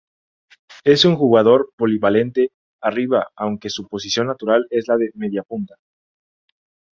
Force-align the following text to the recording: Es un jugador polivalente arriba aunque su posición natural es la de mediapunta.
Es 0.83 1.05
un 1.05 1.15
jugador 1.15 1.73
polivalente 1.77 2.49
arriba 2.81 3.27
aunque 3.35 3.69
su 3.69 3.87
posición 3.87 4.25
natural 4.25 4.65
es 4.71 4.87
la 4.87 4.97
de 4.97 5.11
mediapunta. 5.13 5.75